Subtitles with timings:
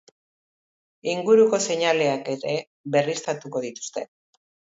[1.11, 2.55] Inguruko seinaleak ere
[2.97, 4.07] berriztatuko dituzte.